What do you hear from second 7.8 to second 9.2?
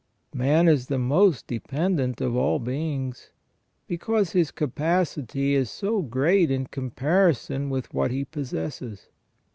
what he possesses.